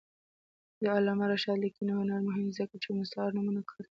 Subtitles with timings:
[0.83, 3.87] د علامه رشاد لیکنی هنر مهم دی ځکه چې مستعار نومونه کاروي.